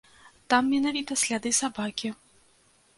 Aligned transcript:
Там 0.53 0.71
менавіта 0.73 1.19
сляды 1.25 1.55
сабакі. 1.61 2.15